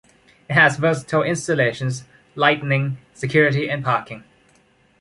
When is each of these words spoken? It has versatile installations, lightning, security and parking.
It 0.49 0.53
has 0.55 0.77
versatile 0.77 1.21
installations, 1.21 2.05
lightning, 2.35 2.97
security 3.13 3.69
and 3.69 3.83
parking. 3.83 4.23